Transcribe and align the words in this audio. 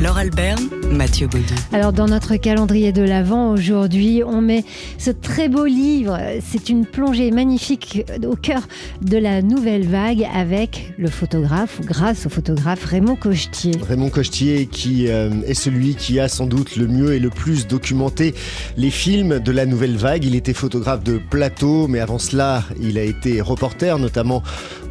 Laure 0.00 0.18
Albert, 0.18 0.58
Mathieu 0.90 1.26
Baudou. 1.26 1.54
Alors 1.72 1.92
dans 1.92 2.06
notre 2.06 2.36
calendrier 2.36 2.92
de 2.92 3.02
l'Avent, 3.02 3.50
aujourd'hui, 3.50 4.22
on 4.24 4.40
met 4.40 4.64
ce 4.98 5.10
très 5.10 5.48
beau 5.48 5.64
livre. 5.64 6.18
C'est 6.44 6.68
une 6.68 6.86
plongée 6.86 7.30
magnifique 7.30 8.04
au 8.26 8.36
cœur 8.36 8.62
de 9.02 9.18
la 9.18 9.42
nouvelle 9.42 9.86
vague 9.86 10.26
avec 10.34 10.92
le 10.98 11.08
photographe, 11.08 11.80
grâce 11.82 12.26
au 12.26 12.28
photographe 12.28 12.84
Raymond 12.84 13.16
Cochetier. 13.16 13.72
Raymond 13.86 14.10
Cochetier 14.10 14.66
qui 14.66 15.08
euh, 15.08 15.30
est 15.46 15.54
celui 15.54 15.94
qui 15.94 16.20
a 16.20 16.28
sans 16.28 16.46
doute 16.46 16.76
le 16.76 16.86
mieux 16.86 17.14
et 17.14 17.18
le 17.18 17.30
plus 17.30 17.66
documenté 17.66 18.34
les 18.76 18.90
films 18.90 19.40
de 19.40 19.52
la 19.52 19.66
nouvelle 19.66 19.96
vague. 19.96 20.24
Il 20.24 20.34
était 20.34 20.54
photographe 20.54 21.04
de 21.04 21.18
plateau, 21.18 21.88
mais 21.88 22.00
avant 22.00 22.18
cela, 22.18 22.64
il 22.80 22.98
a 22.98 23.02
été 23.02 23.40
reporter, 23.40 23.98
notamment 23.98 24.42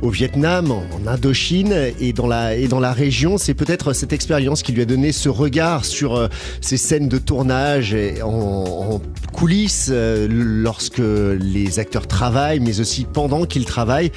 au 0.01 0.09
Vietnam, 0.09 0.71
en 0.71 1.07
Indochine 1.07 1.73
et 1.99 2.13
dans 2.13 2.27
la, 2.27 2.55
et 2.55 2.67
dans 2.67 2.79
la 2.79 2.93
région. 2.93 3.37
C'est 3.37 3.53
peut-être 3.53 3.93
cette 3.93 4.13
expérience 4.13 4.61
qui 4.61 4.74
lui 4.75 4.81
a 4.81 4.85
donné 4.85 5.11
ce 5.11 5.29
regard 5.29 5.85
sur 5.85 6.15
euh, 6.15 6.27
ces 6.61 6.77
scènes 6.77 7.07
de 7.07 7.17
tournage 7.17 7.95
en, 8.21 8.27
en 8.27 9.01
coulisses 9.31 9.89
euh, 9.91 10.27
lorsque 10.29 10.99
les 10.99 11.79
acteurs 11.79 12.07
travaillent, 12.07 12.59
mais 12.59 12.79
aussi 12.79 13.05
pendant 13.05 13.45
qu'ils 13.45 13.65
travaillent 13.65 14.11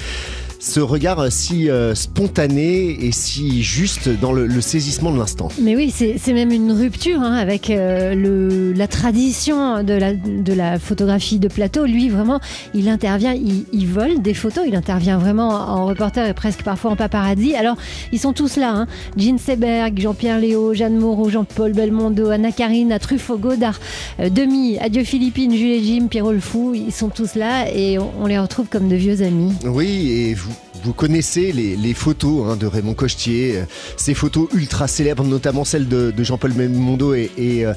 ce 0.59 0.81
regard 0.81 1.31
si 1.31 1.69
euh, 1.69 1.95
spontané 1.95 3.05
et 3.05 3.11
si 3.13 3.63
juste 3.63 4.09
dans 4.09 4.33
le, 4.33 4.45
le 4.45 4.61
saisissement 4.61 5.11
de 5.11 5.17
l'instant. 5.17 5.47
Mais 5.61 5.75
oui, 5.75 5.89
c'est 5.91 6.33
même 6.33 6.51
une 6.51 6.71
rupture 6.73 7.21
hein, 7.21 7.33
avec 7.35 7.69
euh, 7.69 8.13
le, 8.13 8.73
la 8.73 8.87
tradition 8.87 9.83
de 9.83 9.93
la, 9.93 10.13
de 10.13 10.53
la 10.53 10.77
photographie 10.77 11.39
de 11.39 11.47
plateau. 11.47 11.85
Lui, 11.85 12.09
vraiment, 12.09 12.41
il 12.73 12.89
intervient, 12.89 13.33
il, 13.33 13.65
il, 13.71 13.87
vole 13.87 14.21
des 14.21 14.33
photos, 14.33 14.65
il 14.67 14.75
intervient 14.75 15.17
vraiment 15.17 15.49
en 15.49 15.85
reporter 15.85 16.27
et 16.27 16.33
presque 16.33 16.63
parfois 16.63 16.91
en 16.91 16.95
paparazzi. 16.97 17.55
Alors, 17.55 17.77
ils 18.11 18.19
sont 18.19 18.33
tous 18.33 18.57
là. 18.57 18.71
Hein. 18.71 18.87
Jean 19.15 19.37
Seberg, 19.37 19.97
Jean-Pierre 19.99 20.39
Léo, 20.39 20.73
Jeanne 20.73 20.97
Moreau, 20.97 21.29
Jean-Paul 21.29 21.71
Belmondo, 21.71 22.29
Anna 22.29 22.51
Karine, 22.51 22.97
Truffaut, 22.99 23.37
Godard, 23.37 23.79
euh, 24.19 24.29
Demi, 24.29 24.77
Adieu 24.79 25.05
Philippine, 25.05 25.55
Jules 25.55 25.81
Jim, 25.83 26.07
Pierrot 26.09 26.33
le 26.33 26.41
Fou. 26.41 26.73
Ils 26.75 26.91
sont 26.91 27.09
tous 27.09 27.35
là 27.35 27.71
et 27.73 27.97
on, 27.97 28.11
on 28.21 28.25
les 28.25 28.37
retrouve 28.37 28.67
comme 28.67 28.89
de 28.89 28.95
vieux 28.95 29.21
amis. 29.21 29.53
Oui, 29.63 30.11
et 30.11 30.33
vous 30.33 30.48
vous 30.83 30.93
connaissez 30.93 31.51
les, 31.51 31.93
photos 31.93 32.47
hein, 32.47 32.55
de 32.55 32.65
Raymond 32.65 32.93
Cochetier, 32.93 33.57
euh, 33.57 33.63
ces 33.97 34.13
photos 34.13 34.47
ultra 34.53 34.87
célèbres, 34.87 35.23
notamment 35.23 35.65
celles 35.65 35.87
de, 35.87 36.13
Jean-Paul 36.23 36.51
Belmondo 36.51 37.13
et, 37.13 37.31
et, 37.37 37.65
euh, 37.65 37.73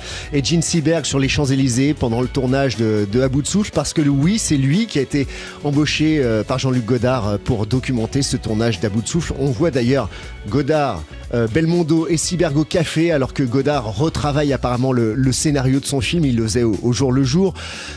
Seberg 0.60 1.04
sur 1.04 1.18
les 1.18 1.28
Champs-Élysées 1.28 1.94
pendant 1.94 2.20
le 2.20 2.28
tournage 2.28 2.76
de, 2.76 3.06
de 3.10 3.44
souffle, 3.44 3.70
parce 3.72 3.92
que 3.92 4.02
oui, 4.02 4.38
c'est 4.38 4.56
lui 4.56 4.86
qui 4.86 4.98
a 4.98 5.02
été 5.02 5.26
embauché 5.64 6.20
euh, 6.20 6.44
par 6.44 6.58
Jean-Luc 6.58 6.84
Godard 6.84 7.38
pour 7.44 7.66
documenter 7.66 8.22
ce 8.22 8.36
tournage 8.36 8.80
d'À 8.80 8.88
bout 8.88 9.02
de 9.02 9.08
souffle. 9.08 9.34
On 9.38 9.50
voit 9.50 9.70
d'ailleurs 9.70 10.08
Godard 10.48 11.02
euh, 11.02 11.21
Belmondo 11.32 12.06
et 12.08 12.16
Cyberg 12.16 12.56
au 12.56 12.64
café, 12.64 13.10
alors 13.10 13.32
que 13.32 13.42
Godard 13.42 13.96
retravaille 13.96 14.52
apparemment 14.52 14.92
le, 14.92 15.32
scénario 15.32 15.80
de 15.80 15.86
son 15.86 16.00
film. 16.00 16.24
Il 16.24 16.36
le 16.36 16.44
faisait 16.44 16.62
au, 16.62 16.92
jour 16.92 17.12
le 17.12 17.24
jour. 17.24 17.54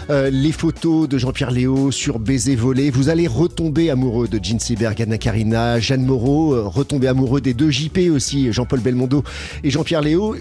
Euh, 0.10 0.30
les 0.30 0.52
photos 0.52 1.08
de 1.10 1.18
Jean-Pierre 1.18 1.52
Léo 1.52 1.92
sur 1.92 2.20
Baiser 2.20 2.56
volé. 2.56 2.90
Vous 2.90 3.10
allez 3.10 3.28
retomber 3.28 3.90
amoureux 3.90 4.28
de 4.28 4.40
Gene 4.42 4.60
Seberg, 4.60 5.02
Anna 5.02 5.18
Karina, 5.18 5.80
Jeanne 5.80 6.06
Moreau, 6.06 6.54
euh, 6.54 6.64
retomber 6.64 7.08
amoureux 7.08 7.42
des 7.42 7.54
deux 7.54 7.72
JP 7.72 8.10
aussi, 8.12 8.52
Jean-Paul 8.52 8.80
Belmondo 8.80 9.24
et 9.64 9.70
Jean-Pierre 9.70 10.02
Léo 10.02 10.36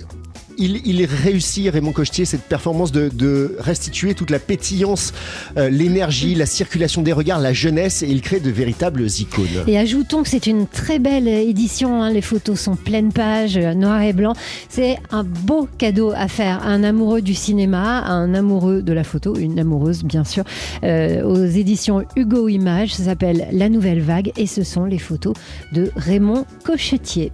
il, 0.59 1.05
réussit, 1.05 1.71
Raymond 1.71 1.93
Cochetier, 1.93 2.25
cette 2.25 2.43
performance 2.43 2.93
de, 2.93 3.57
restituer 3.59 4.15
toute 4.15 4.31
la 4.31 4.39
pétillance, 4.39 5.13
euh, 5.57 5.69
l'énergie, 5.69 6.35
la 6.35 6.47
circulation 6.47 7.03
des 7.03 7.13
regards, 7.13 7.41
la 7.41 7.53
jeunesse, 7.53 8.03
et 8.03 8.09
il 8.09 8.21
crée 8.21 8.41
de 8.41 8.51
véritables 8.51 9.05
icônes. 9.05 9.65
Et 9.67 9.79
ajoutons 9.79 10.23
que 10.23 10.29
c'est 10.29 10.47
une 10.47 10.67
très 10.67 10.99
belle 10.99 11.29
édition, 11.29 12.03
hein. 12.03 12.11
les 12.11 12.23
photos 12.23 12.61
sont 12.61 12.77
pleine 12.77 13.13
page, 13.13 13.57
euh, 13.57 13.75
noir 13.75 14.03
et 14.03 14.13
blanc. 14.13 14.35
C'est 14.69 14.99
un 15.11 15.25
beau 15.25 15.69
cadeau 15.79 16.13
à 16.15 16.29
faire 16.29 16.63
à 16.63 16.69
un 16.69 16.85
amoureux 16.85 17.23
du 17.23 17.35
cinéma, 17.35 17.99
à 17.99 18.13
un 18.13 18.35
amoureux 18.35 18.83
de 18.83 18.93
la 18.93 19.05
photo, 19.05 19.37
une 19.37 19.59
amoureuse 19.59 20.05
bien 20.05 20.25
sûr, 20.25 20.45
euh, 20.83 21.23
aux 21.23 21.45
éditions 21.45 22.05
Hugo 22.17 22.49
Images, 22.49 22.95
ça 22.95 23.05
s'appelle 23.05 23.49
La 23.53 23.69
Nouvelle 23.69 24.01
Vague, 24.01 24.33
et 24.37 24.47
ce 24.47 24.63
sont 24.63 24.85
les 24.85 24.99
photos 24.99 25.35
de 25.73 25.91
Raymond 25.97 26.47
Cochetier. 26.65 27.33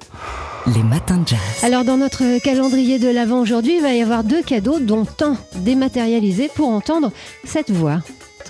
Les 0.66 0.82
matins 0.82 1.16
de 1.16 1.26
jazz. 1.26 1.38
Alors 1.62 1.84
dans 1.84 1.96
notre 1.96 2.38
calendrier 2.42 2.98
de 2.98 3.08
l'avant 3.08 3.40
aujourd'hui, 3.40 3.76
il 3.76 3.82
va 3.82 3.94
y 3.94 4.02
avoir 4.02 4.24
deux 4.24 4.42
cadeaux, 4.42 4.78
dont 4.78 5.06
un 5.22 5.36
dématérialisé 5.56 6.50
pour 6.54 6.68
entendre 6.68 7.12
cette 7.44 7.70
voix 7.70 8.00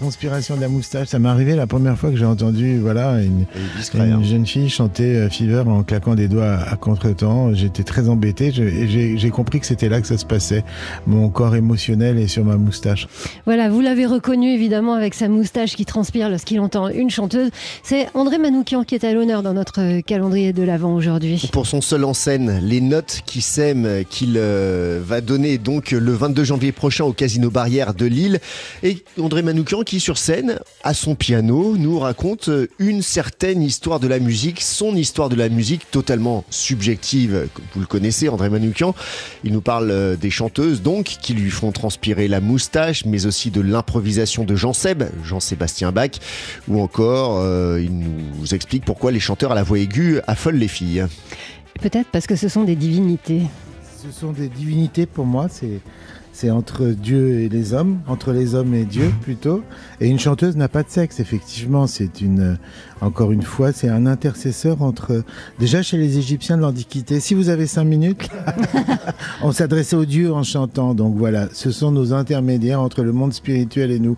transpiration 0.00 0.56
de 0.56 0.62
la 0.62 0.68
moustache. 0.68 1.08
Ça 1.08 1.18
m'est 1.18 1.28
arrivé 1.28 1.54
la 1.54 1.66
première 1.66 1.98
fois 1.98 2.10
que 2.10 2.16
j'ai 2.16 2.24
entendu 2.24 2.78
voilà, 2.78 3.20
une, 3.20 3.44
discret, 3.76 4.06
une 4.06 4.14
hein. 4.14 4.22
jeune 4.22 4.46
fille 4.46 4.70
chanter 4.70 5.14
euh, 5.14 5.28
Fever 5.28 5.64
en 5.66 5.82
claquant 5.82 6.14
des 6.14 6.26
doigts 6.26 6.52
à, 6.52 6.72
à 6.72 6.76
contre-temps. 6.76 7.52
J'étais 7.52 7.82
très 7.82 8.08
embêté 8.08 8.50
je, 8.50 8.62
et 8.62 9.18
j'ai 9.18 9.30
compris 9.30 9.60
que 9.60 9.66
c'était 9.66 9.90
là 9.90 10.00
que 10.00 10.06
ça 10.06 10.16
se 10.16 10.24
passait. 10.24 10.64
Mon 11.06 11.28
corps 11.28 11.54
émotionnel 11.54 12.18
est 12.18 12.28
sur 12.28 12.46
ma 12.46 12.56
moustache. 12.56 13.08
Voilà, 13.44 13.68
vous 13.68 13.82
l'avez 13.82 14.06
reconnu 14.06 14.54
évidemment 14.54 14.94
avec 14.94 15.12
sa 15.12 15.28
moustache 15.28 15.76
qui 15.76 15.84
transpire 15.84 16.30
lorsqu'il 16.30 16.60
entend 16.60 16.88
une 16.88 17.10
chanteuse. 17.10 17.50
C'est 17.82 18.08
André 18.14 18.38
Manoukian 18.38 18.84
qui 18.84 18.94
est 18.94 19.04
à 19.04 19.12
l'honneur 19.12 19.42
dans 19.42 19.52
notre 19.52 20.00
calendrier 20.00 20.54
de 20.54 20.62
l'Avent 20.62 20.94
aujourd'hui. 20.94 21.46
Pour 21.52 21.66
son 21.66 21.82
seul 21.82 22.04
en 22.04 22.14
scène, 22.14 22.58
les 22.62 22.80
notes 22.80 23.20
qui 23.26 23.42
s'aiment 23.42 24.04
qu'il 24.08 24.36
euh, 24.38 25.02
va 25.04 25.20
donner 25.20 25.58
donc 25.58 25.90
le 25.90 26.12
22 26.12 26.42
janvier 26.42 26.72
prochain 26.72 27.04
au 27.04 27.12
Casino 27.12 27.50
Barrière 27.50 27.92
de 27.92 28.06
Lille. 28.06 28.40
Et 28.82 29.04
André 29.20 29.42
Manoukian 29.42 29.82
qui 29.90 29.98
sur 29.98 30.18
scène, 30.18 30.60
à 30.84 30.94
son 30.94 31.16
piano, 31.16 31.76
nous 31.76 31.98
raconte 31.98 32.48
une 32.78 33.02
certaine 33.02 33.60
histoire 33.60 33.98
de 33.98 34.06
la 34.06 34.20
musique, 34.20 34.60
son 34.60 34.94
histoire 34.94 35.28
de 35.28 35.34
la 35.34 35.48
musique 35.48 35.90
totalement 35.90 36.44
subjective. 36.48 37.48
Vous 37.74 37.80
le 37.80 37.88
connaissez, 37.88 38.28
André 38.28 38.50
Manoukian. 38.50 38.94
Il 39.42 39.52
nous 39.52 39.60
parle 39.60 40.16
des 40.16 40.30
chanteuses, 40.30 40.80
donc, 40.80 41.06
qui 41.06 41.34
lui 41.34 41.50
font 41.50 41.72
transpirer 41.72 42.28
la 42.28 42.40
moustache, 42.40 43.04
mais 43.04 43.26
aussi 43.26 43.50
de 43.50 43.60
l'improvisation 43.60 44.44
de 44.44 44.54
Jean 44.54 44.74
Seb, 44.74 45.02
Jean-Sébastien 45.24 45.90
Bach, 45.90 46.20
ou 46.68 46.80
encore, 46.80 47.40
euh, 47.40 47.82
il 47.82 47.98
nous 47.98 48.54
explique 48.54 48.84
pourquoi 48.84 49.10
les 49.10 49.18
chanteurs 49.18 49.50
à 49.50 49.56
la 49.56 49.64
voix 49.64 49.80
aiguë 49.80 50.20
affolent 50.28 50.54
les 50.54 50.68
filles. 50.68 51.04
Peut-être 51.82 52.10
parce 52.12 52.28
que 52.28 52.36
ce 52.36 52.48
sont 52.48 52.62
des 52.62 52.76
divinités. 52.76 53.42
Ce 54.00 54.12
sont 54.12 54.30
des 54.30 54.48
divinités 54.48 55.06
pour 55.06 55.26
moi, 55.26 55.48
c'est 55.50 55.80
c'est 56.32 56.50
entre 56.50 56.86
Dieu 56.86 57.40
et 57.40 57.48
les 57.48 57.74
hommes, 57.74 57.98
entre 58.06 58.32
les 58.32 58.54
hommes 58.54 58.74
et 58.74 58.84
Dieu 58.84 59.10
plutôt. 59.22 59.62
Et 60.00 60.08
une 60.08 60.18
chanteuse 60.18 60.56
n'a 60.56 60.68
pas 60.68 60.82
de 60.82 60.88
sexe, 60.88 61.20
effectivement. 61.20 61.86
C'est 61.86 62.20
une, 62.20 62.56
encore 63.00 63.32
une 63.32 63.42
fois, 63.42 63.72
c'est 63.72 63.88
un 63.88 64.06
intercesseur 64.06 64.82
entre. 64.82 65.24
Déjà 65.58 65.82
chez 65.82 65.96
les 65.96 66.18
Égyptiens 66.18 66.56
de 66.56 66.62
l'Antiquité, 66.62 67.20
si 67.20 67.34
vous 67.34 67.48
avez 67.48 67.66
cinq 67.66 67.84
minutes, 67.84 68.28
on 69.42 69.52
s'adressait 69.52 69.96
aux 69.96 70.04
dieux 70.04 70.32
en 70.32 70.42
chantant. 70.42 70.94
Donc 70.94 71.16
voilà, 71.16 71.48
ce 71.52 71.70
sont 71.70 71.90
nos 71.90 72.12
intermédiaires 72.12 72.80
entre 72.80 73.02
le 73.02 73.12
monde 73.12 73.32
spirituel 73.32 73.90
et 73.90 73.98
nous. 73.98 74.16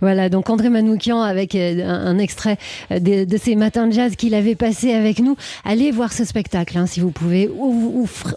Voilà, 0.00 0.28
donc 0.28 0.50
André 0.50 0.68
Manoukian 0.68 1.20
avec 1.22 1.54
un, 1.54 1.80
un 1.80 2.18
extrait 2.18 2.58
de, 2.90 3.24
de, 3.24 3.36
ces 3.36 3.56
matins 3.56 3.86
de 3.86 3.92
jazz 3.92 4.14
qu'il 4.16 4.34
avait 4.34 4.54
passé 4.54 4.92
avec 4.92 5.20
nous. 5.20 5.36
Allez 5.64 5.90
voir 5.90 6.12
ce 6.12 6.24
spectacle, 6.24 6.76
hein, 6.78 6.86
si 6.86 7.00
vous 7.00 7.10
pouvez, 7.10 7.50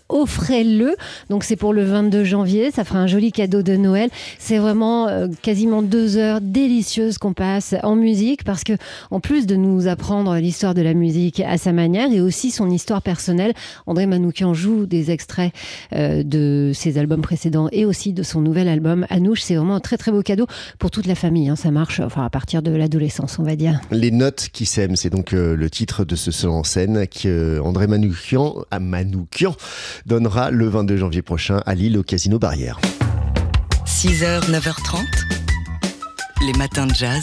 offrez-le. 0.07 0.95
Donc 1.29 1.43
c'est 1.43 1.55
pour 1.55 1.73
le 1.73 1.83
22 1.83 2.23
janvier, 2.23 2.71
ça 2.71 2.83
fera 2.83 2.99
un 2.99 3.07
joli 3.09 3.33
cadeau 3.33 3.61
de 3.61 3.75
Noël. 3.75 4.09
C'est 4.37 4.57
vraiment 4.57 5.07
euh, 5.07 5.27
quasiment 5.41 5.81
deux 5.81 6.17
heures 6.17 6.39
délicieuses 6.41 7.17
qu'on 7.17 7.33
passe 7.33 7.75
en 7.83 7.95
musique 7.95 8.43
parce 8.43 8.63
que 8.63 8.73
en 9.11 9.19
plus 9.19 9.45
de 9.45 9.55
nous 9.55 9.87
apprendre 9.87 10.35
l'histoire 10.37 10.73
de 10.73 10.81
la 10.81 10.93
musique 10.93 11.41
à 11.41 11.57
sa 11.57 11.73
manière 11.73 12.11
et 12.11 12.21
aussi 12.21 12.51
son 12.51 12.69
histoire 12.69 13.01
personnelle, 13.01 13.53
André 13.85 14.05
Manoukian 14.05 14.53
joue 14.53 14.85
des 14.85 15.11
extraits 15.11 15.53
euh, 15.93 16.23
de 16.23 16.71
ses 16.73 16.97
albums 16.97 17.21
précédents 17.21 17.67
et 17.71 17.85
aussi 17.85 18.13
de 18.13 18.23
son 18.23 18.41
nouvel 18.41 18.67
album 18.67 19.05
Anouche. 19.09 19.41
C'est 19.41 19.55
vraiment 19.55 19.75
un 19.75 19.79
très 19.79 19.97
très 19.97 20.11
beau 20.11 20.21
cadeau 20.21 20.47
pour 20.77 20.91
toute 20.91 21.05
la 21.05 21.15
famille. 21.15 21.49
Hein. 21.49 21.55
Ça 21.55 21.71
marche 21.71 21.99
enfin 21.99 22.25
à 22.25 22.29
partir 22.29 22.61
de 22.61 22.71
l'adolescence, 22.71 23.39
on 23.39 23.43
va 23.43 23.55
dire. 23.55 23.81
Les 23.91 24.11
notes 24.11 24.49
qui 24.53 24.65
s'aiment, 24.65 24.95
c'est 24.95 25.09
donc 25.09 25.33
euh, 25.33 25.55
le 25.55 25.69
titre 25.69 26.05
de 26.05 26.15
ce 26.15 26.31
seul 26.31 26.51
en 26.51 26.63
scène 26.63 27.07
que 27.07 27.59
André 27.59 27.87
Manoukian, 27.87 28.55
à 28.71 28.79
Manoukian 28.79 29.55
donnera 30.05 30.51
le 30.51 30.67
22 30.67 30.97
janvier 30.97 31.21
prochain 31.21 31.61
à 31.65 31.75
Lille 31.75 31.97
au 31.97 32.03
Casino 32.03 32.39
Barrière. 32.39 32.79
6h, 33.89 34.49
9h30. 34.51 35.03
Les 36.45 36.53
matins 36.53 36.85
de 36.85 36.93
jazz. 36.93 37.21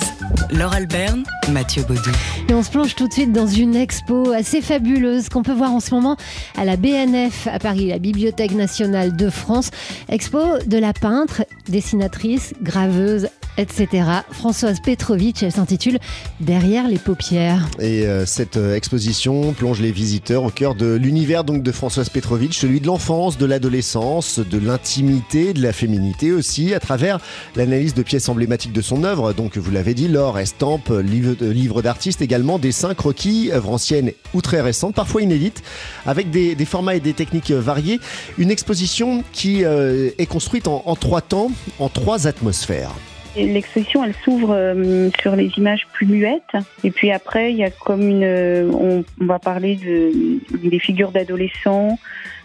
Laure 0.50 0.74
Alberne, 0.74 1.24
Mathieu 1.50 1.82
Baudou. 1.84 2.10
Et 2.48 2.54
on 2.54 2.62
se 2.62 2.70
plonge 2.70 2.94
tout 2.94 3.08
de 3.08 3.12
suite 3.12 3.32
dans 3.32 3.46
une 3.46 3.74
expo 3.74 4.32
assez 4.32 4.60
fabuleuse 4.60 5.28
qu'on 5.28 5.42
peut 5.42 5.54
voir 5.54 5.72
en 5.72 5.80
ce 5.80 5.94
moment 5.94 6.16
à 6.56 6.64
la 6.64 6.76
BNF 6.76 7.46
à 7.46 7.58
Paris, 7.58 7.86
la 7.86 7.98
Bibliothèque 7.98 8.52
nationale 8.52 9.16
de 9.16 9.30
France. 9.30 9.70
Expo 10.08 10.58
de 10.66 10.76
la 10.76 10.92
peintre, 10.92 11.44
dessinatrice, 11.68 12.52
graveuse 12.60 13.28
etc. 13.56 14.08
Françoise 14.30 14.80
Petrovitch, 14.80 15.42
elle 15.42 15.52
s'intitule 15.52 15.98
Derrière 16.40 16.88
les 16.88 16.98
paupières. 16.98 17.68
Et 17.78 18.06
euh, 18.06 18.26
cette 18.26 18.56
euh, 18.56 18.74
exposition 18.74 19.52
plonge 19.52 19.80
les 19.80 19.92
visiteurs 19.92 20.44
au 20.44 20.50
cœur 20.50 20.74
de 20.74 20.94
l'univers 20.94 21.44
donc 21.44 21.62
de 21.62 21.72
Françoise 21.72 22.08
Petrovitch, 22.08 22.58
celui 22.58 22.80
de 22.80 22.86
l'enfance, 22.86 23.38
de 23.38 23.46
l'adolescence, 23.46 24.38
de 24.38 24.58
l'intimité, 24.58 25.52
de 25.52 25.62
la 25.62 25.72
féminité 25.72 26.32
aussi, 26.32 26.74
à 26.74 26.80
travers 26.80 27.18
l'analyse 27.54 27.94
de 27.94 28.02
pièces 28.02 28.28
emblématiques 28.28 28.72
de 28.72 28.82
son 28.82 29.04
œuvre. 29.04 29.32
Donc 29.32 29.56
vous 29.56 29.70
l'avez 29.70 29.94
dit, 29.94 30.08
l'or, 30.08 30.38
estampes, 30.38 30.90
livres 30.90 31.36
livre 31.40 31.82
d'artistes 31.82 32.22
également, 32.22 32.58
dessins, 32.58 32.94
croquis, 32.94 33.50
œuvres 33.52 33.70
anciennes 33.70 34.12
ou 34.34 34.42
très 34.42 34.60
récentes, 34.60 34.94
parfois 34.94 35.22
inédites, 35.22 35.62
avec 36.04 36.30
des, 36.30 36.56
formats 36.64 36.96
et 36.96 37.00
des 37.00 37.14
techniques 37.14 37.50
variées. 37.50 38.00
Une 38.38 38.50
exposition 38.50 39.24
qui 39.32 39.64
euh, 39.64 40.10
est 40.18 40.26
construite 40.26 40.68
en 40.68 40.96
trois 40.96 41.20
temps, 41.20 41.50
en 41.78 41.88
trois 41.88 42.26
atmosphères. 42.26 42.92
L'exposition, 43.36 44.02
elle 44.04 44.14
s'ouvre 44.24 44.52
euh, 44.52 45.10
sur 45.20 45.36
les 45.36 45.50
images 45.56 45.86
plus 45.92 46.06
muettes. 46.06 46.56
Et 46.84 46.90
puis 46.90 47.10
après, 47.10 47.52
il 47.52 47.58
y 47.58 47.64
a 47.64 47.70
comme 47.70 48.02
une, 48.02 48.24
euh, 48.24 48.70
on, 48.72 49.04
on 49.20 49.26
va 49.26 49.38
parler 49.38 49.76
de, 49.76 50.40
des 50.56 50.78
figures 50.78 51.12
d'adolescents, 51.12 51.98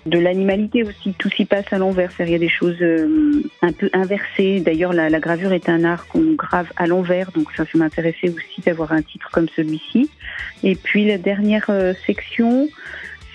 de 0.05 0.19
l'animalité 0.19 0.83
aussi. 0.83 1.13
Tout 1.17 1.29
s'y 1.29 1.45
passe 1.45 1.71
à 1.71 1.77
l'envers. 1.77 2.11
Il 2.19 2.29
y 2.29 2.35
a 2.35 2.39
des 2.39 2.49
choses 2.49 2.81
euh, 2.81 3.43
un 3.61 3.71
peu 3.71 3.89
inversées. 3.93 4.59
D'ailleurs, 4.59 4.93
la, 4.93 5.09
la 5.09 5.19
gravure 5.19 5.53
est 5.53 5.69
un 5.69 5.83
art 5.83 6.07
qu'on 6.07 6.33
grave 6.33 6.67
à 6.75 6.87
l'envers. 6.87 7.31
Donc 7.31 7.47
ça, 7.55 7.65
ça 7.65 7.77
m'intéressait 7.77 8.29
aussi 8.29 8.61
d'avoir 8.65 8.91
un 8.91 9.01
titre 9.01 9.29
comme 9.31 9.47
celui-ci. 9.55 10.09
Et 10.63 10.75
puis 10.75 11.05
la 11.05 11.17
dernière 11.17 11.67
euh, 11.69 11.93
section, 12.05 12.67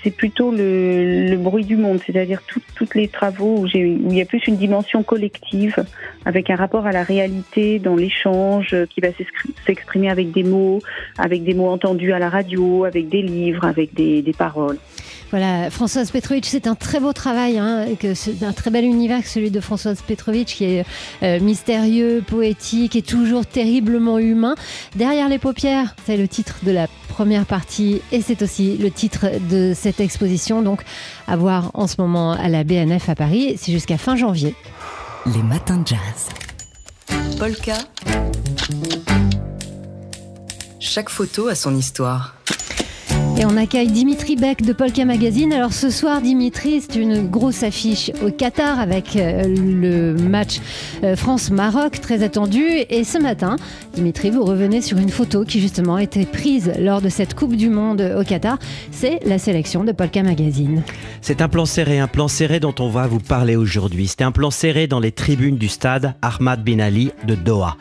c'est 0.07 0.13
plutôt 0.13 0.53
le, 0.53 1.37
bruit 1.37 1.65
du 1.65 1.77
monde, 1.77 1.99
c'est-à-dire 2.07 2.41
toutes 2.77 2.95
les 2.95 3.09
travaux 3.09 3.57
où, 3.59 3.67
il 3.67 4.15
y 4.15 4.21
a 4.21 4.25
plus 4.25 4.47
une 4.47 4.57
dimension 4.57 5.03
collective, 5.03 5.85
avec 6.25 6.49
un 6.49 6.55
rapport 6.55 6.87
à 6.87 6.93
la 6.93 7.03
réalité 7.03 7.81
dans 7.81 7.97
l'échange 7.97 8.73
euh, 8.73 8.87
qui 8.87 9.01
va 9.01 9.09
s'expri- 9.09 9.51
s'exprimer 9.67 10.09
avec 10.09 10.31
des 10.31 10.45
mots, 10.45 10.79
avec 11.19 11.43
des 11.43 11.55
mots 11.55 11.71
entendus 11.71 12.13
à 12.13 12.21
la 12.21 12.29
radio, 12.29 12.85
avec 12.85 13.09
des 13.09 13.23
livres, 13.23 13.65
avec 13.65 13.95
des 13.95 14.35
paroles. 14.39 14.79
Voilà, 15.31 15.71
Françoise 15.71 16.11
Petrovitch, 16.13 16.49
c'est 16.49 16.69
un 16.69 16.77
très 16.77 17.01
beau 17.01 17.13
travail, 17.13 17.59
hein, 17.59 17.87
que 17.99 18.15
c'est 18.15 18.43
un 18.45 18.53
très 18.53 18.71
bel 18.71 18.85
univers 18.85 19.23
que 19.23 19.29
celui 19.29 19.51
de 19.51 19.61
Françoise 19.61 20.01
Petrovitch, 20.07 20.55
qui 20.55 20.65
est 20.65 20.87
euh, 21.23 21.41
mystérieux, 21.41 22.23
poétique 22.27 22.95
et 22.95 23.03
toujours 23.03 23.45
terriblement 23.45 24.19
humain. 24.19 24.55
Derrière 24.95 25.29
les 25.29 25.39
paupières, 25.39 25.97
c'est 26.07 26.17
le 26.17 26.29
titre 26.29 26.59
de 26.63 26.71
la 26.71 26.87
première 27.09 27.45
partie 27.45 28.03
et 28.13 28.21
c'est 28.21 28.43
aussi 28.43 28.77
le 28.77 28.91
titre 28.91 29.27
de 29.51 29.73
cette 29.75 30.01
exposition, 30.01 30.63
donc 30.63 30.83
à 31.27 31.37
voir 31.37 31.71
en 31.75 31.87
ce 31.87 31.97
moment 31.99 32.33
à 32.33 32.49
la 32.49 32.63
BNF 32.63 33.09
à 33.09 33.15
Paris. 33.15 33.57
C'est 33.59 33.73
jusqu'à 33.73 33.99
fin 33.99 34.17
janvier. 34.17 34.55
Les 35.35 35.43
matins 35.43 35.79
de 35.79 35.89
jazz. 35.89 36.29
Polka. 37.39 37.75
Chaque 40.79 41.09
photo 41.09 41.49
a 41.49 41.55
son 41.55 41.75
histoire. 41.75 42.37
Et 43.39 43.45
on 43.45 43.59
accueille 43.59 43.89
Dimitri 43.89 44.35
Beck 44.35 44.63
de 44.63 44.73
Polka 44.73 45.05
Magazine. 45.05 45.53
Alors 45.53 45.75
ce 45.75 45.91
soir, 45.91 46.23
Dimitri, 46.23 46.81
c'est 46.81 46.99
une 46.99 47.29
grosse 47.29 47.63
affiche 47.63 48.11
au 48.25 48.31
Qatar 48.31 48.81
avec 48.81 49.15
euh, 49.15 49.43
le 49.47 50.15
match 50.15 50.59
euh, 51.05 51.17
France-Maroc 51.17 52.01
très 52.01 52.23
attendu. 52.23 52.65
Et 52.89 53.05
ce 53.05 53.19
matin, 53.19 53.57
Dimitri, 53.95 54.31
vous 54.31 54.43
revenez 54.43 54.81
sur 54.81 54.97
une 54.97 55.11
photo 55.11 55.45
qui 55.45 55.61
justement 55.61 55.97
a 55.97 56.03
été 56.03 56.25
prise 56.25 56.73
lors 56.79 57.03
de 57.03 57.11
cette 57.11 57.35
Coupe 57.35 57.57
du 57.57 57.69
Monde 57.69 58.01
au 58.19 58.25
Qatar. 58.25 58.59
C'est 58.91 59.21
la 59.27 59.39
sélection 59.39 59.85
de 59.85 59.93
Polka 59.93 60.23
Magazine. 60.23 60.83
C'est 61.21 61.43
un 61.43 61.49
plan 61.51 61.67
serré, 61.67 61.99
un 61.99 62.09
plan 62.09 62.29
serré 62.29 62.59
dont 62.59 62.75
on 62.79 62.89
va 62.89 63.07
vous 63.07 63.21
parler 63.21 63.55
aujourd'hui. 63.55 64.07
C'est 64.07 64.23
un 64.23 64.33
plan 64.33 64.51
serré 64.51 64.87
dans 64.87 65.01
les 65.01 65.13
tribunes 65.13 65.59
du 65.59 65.69
stade 65.69 66.15
Ahmad 66.23 66.65
Bin 66.65 66.79
Ali 66.79 67.11
de 67.27 67.35
Doha. 67.35 67.77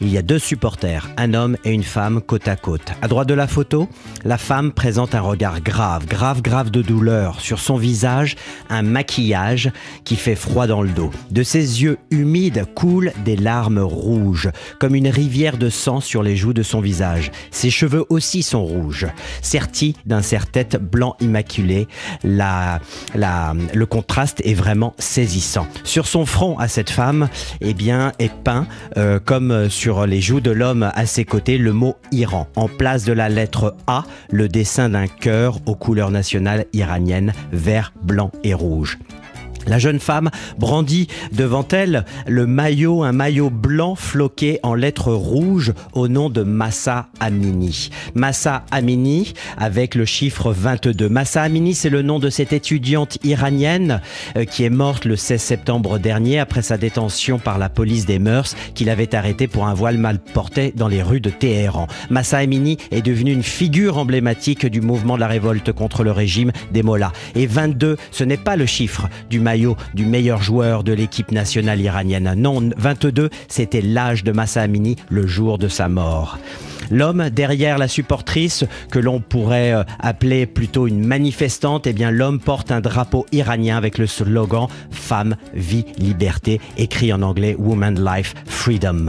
Il 0.00 0.12
y 0.12 0.18
a 0.18 0.22
deux 0.22 0.40
supporters, 0.40 1.08
un 1.16 1.32
homme 1.32 1.56
et 1.64 1.70
une 1.70 1.84
femme 1.84 2.20
côte 2.20 2.48
à 2.48 2.56
côte. 2.56 2.88
À 3.02 3.06
droite 3.06 3.28
de 3.28 3.34
la 3.34 3.46
photo, 3.46 3.88
la 4.24 4.36
femme 4.36 4.72
présente 4.72 4.95
un 5.04 5.20
regard 5.20 5.60
grave, 5.60 6.06
grave, 6.06 6.40
grave 6.40 6.70
de 6.70 6.80
douleur. 6.80 7.40
Sur 7.40 7.58
son 7.58 7.76
visage, 7.76 8.36
un 8.70 8.82
maquillage 8.82 9.70
qui 10.04 10.16
fait 10.16 10.34
froid 10.34 10.66
dans 10.66 10.82
le 10.82 10.88
dos. 10.88 11.10
De 11.30 11.42
ses 11.42 11.82
yeux 11.82 11.98
humides 12.10 12.64
coulent 12.74 13.12
des 13.24 13.36
larmes 13.36 13.78
rouges, 13.78 14.50
comme 14.80 14.94
une 14.94 15.08
rivière 15.08 15.58
de 15.58 15.68
sang 15.68 16.00
sur 16.00 16.22
les 16.22 16.36
joues 16.36 16.54
de 16.54 16.62
son 16.62 16.80
visage. 16.80 17.30
Ses 17.50 17.70
cheveux 17.70 18.06
aussi 18.08 18.42
sont 18.42 18.64
rouges, 18.64 19.06
sertis 19.42 19.94
d'un 20.06 20.22
serre-tête 20.22 20.76
blanc 20.76 21.16
immaculé. 21.20 21.88
La, 22.24 22.80
la, 23.14 23.54
le 23.74 23.86
contraste 23.86 24.40
est 24.44 24.54
vraiment 24.54 24.94
saisissant. 24.98 25.66
Sur 25.84 26.06
son 26.06 26.24
front 26.24 26.58
à 26.58 26.68
cette 26.68 26.90
femme, 26.90 27.28
eh 27.60 27.74
bien, 27.74 28.12
est 28.18 28.32
peint, 28.32 28.66
euh, 28.96 29.18
comme 29.22 29.68
sur 29.68 30.06
les 30.06 30.20
joues 30.20 30.40
de 30.40 30.50
l'homme 30.50 30.90
à 30.94 31.06
ses 31.06 31.24
côtés, 31.24 31.58
le 31.58 31.72
mot 31.72 31.96
Iran. 32.12 32.48
En 32.56 32.68
place 32.68 33.04
de 33.04 33.12
la 33.12 33.28
lettre 33.28 33.76
A, 33.86 34.04
le 34.30 34.48
dessin 34.48 34.85
d'un 34.88 35.06
cœur 35.06 35.58
aux 35.66 35.74
couleurs 35.74 36.10
nationales 36.10 36.66
iraniennes, 36.72 37.32
vert, 37.52 37.92
blanc 38.02 38.30
et 38.44 38.54
rouge. 38.54 38.98
La 39.66 39.80
jeune 39.80 39.98
femme 39.98 40.30
brandit 40.58 41.08
devant 41.32 41.66
elle 41.72 42.04
le 42.26 42.46
maillot, 42.46 43.02
un 43.02 43.12
maillot 43.12 43.50
blanc 43.50 43.96
floqué 43.96 44.60
en 44.62 44.74
lettres 44.74 45.12
rouges 45.12 45.72
au 45.92 46.06
nom 46.06 46.30
de 46.30 46.42
Massa 46.42 47.08
Amini. 47.18 47.90
Massa 48.14 48.64
Amini 48.70 49.34
avec 49.56 49.96
le 49.96 50.04
chiffre 50.04 50.52
22. 50.52 51.08
Massa 51.08 51.42
Amini, 51.42 51.74
c'est 51.74 51.90
le 51.90 52.02
nom 52.02 52.20
de 52.20 52.30
cette 52.30 52.52
étudiante 52.52 53.18
iranienne 53.24 54.00
euh, 54.36 54.44
qui 54.44 54.62
est 54.62 54.70
morte 54.70 55.04
le 55.04 55.16
16 55.16 55.40
septembre 55.40 55.98
dernier 55.98 56.38
après 56.38 56.62
sa 56.62 56.78
détention 56.78 57.40
par 57.40 57.58
la 57.58 57.68
police 57.68 58.06
des 58.06 58.20
mœurs 58.20 58.54
qui 58.74 58.84
l'avait 58.84 59.16
arrêtée 59.16 59.48
pour 59.48 59.66
un 59.66 59.74
voile 59.74 59.98
mal 59.98 60.20
porté 60.20 60.72
dans 60.76 60.88
les 60.88 61.02
rues 61.02 61.20
de 61.20 61.30
Téhéran. 61.30 61.88
Massa 62.08 62.38
Amini 62.38 62.78
est 62.92 63.02
devenue 63.02 63.32
une 63.32 63.42
figure 63.42 63.98
emblématique 63.98 64.64
du 64.66 64.80
mouvement 64.80 65.16
de 65.16 65.20
la 65.20 65.26
révolte 65.26 65.72
contre 65.72 66.04
le 66.04 66.12
régime 66.12 66.52
des 66.72 66.84
Mollahs. 66.84 67.12
Et 67.34 67.46
22, 67.46 67.96
ce 68.12 68.22
n'est 68.22 68.36
pas 68.36 68.54
le 68.54 68.66
chiffre 68.66 69.08
du 69.28 69.40
maillot 69.40 69.55
du 69.94 70.06
meilleur 70.06 70.42
joueur 70.42 70.84
de 70.84 70.92
l'équipe 70.92 71.32
nationale 71.32 71.80
iranienne. 71.80 72.34
Non, 72.36 72.70
22, 72.76 73.30
c'était 73.48 73.80
l'âge 73.80 74.24
de 74.24 74.32
Massa 74.32 74.62
Amini 74.62 74.96
le 75.08 75.26
jour 75.26 75.58
de 75.58 75.68
sa 75.68 75.88
mort. 75.88 76.38
L'homme 76.90 77.30
derrière 77.30 77.78
la 77.78 77.88
supportrice, 77.88 78.64
que 78.92 78.98
l'on 78.98 79.20
pourrait 79.20 79.72
euh, 79.72 79.82
appeler 79.98 80.46
plutôt 80.46 80.86
une 80.86 81.04
manifestante, 81.04 81.86
eh 81.86 81.92
bien 81.92 82.10
l'homme 82.10 82.38
porte 82.38 82.70
un 82.70 82.80
drapeau 82.80 83.26
iranien 83.32 83.76
avec 83.76 83.98
le 83.98 84.06
slogan 84.06 84.68
Femme, 84.90 85.36
vie, 85.54 85.84
liberté, 85.98 86.60
écrit 86.76 87.12
en 87.12 87.22
anglais 87.22 87.56
Woman, 87.58 87.98
Life, 88.04 88.34
Freedom. 88.46 89.06